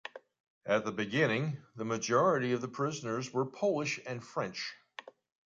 At 0.65 0.83
the 0.83 0.91
beginning, 0.91 1.57
the 1.75 1.85
majority 1.85 2.53
of 2.53 2.61
the 2.61 2.67
prisoners 2.67 3.31
were 3.31 3.45
Polish 3.45 3.99
and 4.07 4.23
French. 4.25 4.73